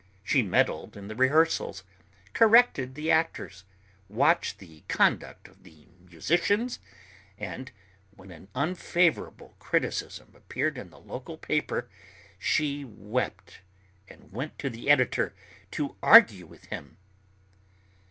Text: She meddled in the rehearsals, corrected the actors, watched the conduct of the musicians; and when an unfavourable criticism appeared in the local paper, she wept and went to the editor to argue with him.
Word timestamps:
She 0.23 0.41
meddled 0.41 0.97
in 0.97 1.09
the 1.09 1.15
rehearsals, 1.15 1.83
corrected 2.33 2.95
the 2.95 3.11
actors, 3.11 3.65
watched 4.09 4.57
the 4.57 4.81
conduct 4.87 5.47
of 5.47 5.61
the 5.61 5.85
musicians; 6.09 6.79
and 7.37 7.71
when 8.09 8.31
an 8.31 8.47
unfavourable 8.55 9.53
criticism 9.59 10.33
appeared 10.35 10.79
in 10.79 10.89
the 10.89 10.97
local 10.99 11.37
paper, 11.37 11.87
she 12.39 12.83
wept 12.83 13.59
and 14.07 14.31
went 14.31 14.57
to 14.57 14.71
the 14.71 14.89
editor 14.89 15.35
to 15.69 15.95
argue 16.01 16.47
with 16.47 16.65
him. 16.65 16.97